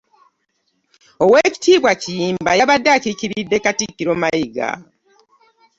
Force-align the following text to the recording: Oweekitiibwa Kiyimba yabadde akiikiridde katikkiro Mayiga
Oweekitiibwa 1.23 1.91
Kiyimba 2.01 2.51
yabadde 2.59 2.89
akiikiridde 2.97 3.57
katikkiro 3.63 4.13
Mayiga 4.21 4.69